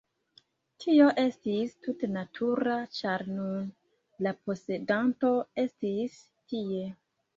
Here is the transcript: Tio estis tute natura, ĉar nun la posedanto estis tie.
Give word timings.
Tio 0.83 1.09
estis 1.23 1.75
tute 1.87 2.09
natura, 2.15 2.77
ĉar 3.01 3.25
nun 3.35 3.69
la 4.29 4.33
posedanto 4.49 5.33
estis 5.65 6.17
tie. 6.55 6.83